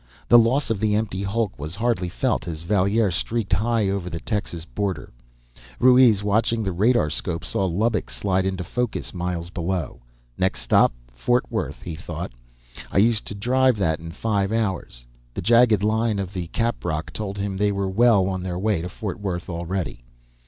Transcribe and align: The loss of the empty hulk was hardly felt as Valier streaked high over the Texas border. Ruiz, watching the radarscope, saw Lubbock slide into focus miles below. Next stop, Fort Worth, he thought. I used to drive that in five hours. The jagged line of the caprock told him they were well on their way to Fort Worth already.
The 0.29 0.39
loss 0.39 0.71
of 0.71 0.79
the 0.79 0.95
empty 0.95 1.21
hulk 1.21 1.59
was 1.59 1.75
hardly 1.75 2.09
felt 2.09 2.47
as 2.47 2.63
Valier 2.63 3.11
streaked 3.11 3.53
high 3.53 3.87
over 3.87 4.09
the 4.09 4.19
Texas 4.19 4.65
border. 4.65 5.13
Ruiz, 5.79 6.23
watching 6.23 6.63
the 6.63 6.73
radarscope, 6.73 7.43
saw 7.45 7.65
Lubbock 7.67 8.09
slide 8.09 8.43
into 8.43 8.63
focus 8.63 9.13
miles 9.13 9.51
below. 9.51 10.01
Next 10.39 10.63
stop, 10.63 10.91
Fort 11.13 11.45
Worth, 11.51 11.83
he 11.83 11.93
thought. 11.95 12.31
I 12.91 12.97
used 12.97 13.25
to 13.27 13.35
drive 13.35 13.77
that 13.77 13.99
in 13.99 14.09
five 14.09 14.51
hours. 14.51 15.05
The 15.35 15.41
jagged 15.43 15.83
line 15.83 16.17
of 16.17 16.33
the 16.33 16.47
caprock 16.47 17.13
told 17.13 17.37
him 17.37 17.55
they 17.55 17.71
were 17.71 17.87
well 17.87 18.25
on 18.27 18.41
their 18.41 18.57
way 18.57 18.81
to 18.81 18.89
Fort 18.89 19.19
Worth 19.19 19.49
already. 19.51 20.01